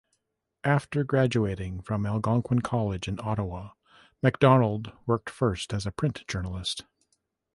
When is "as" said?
5.75-5.85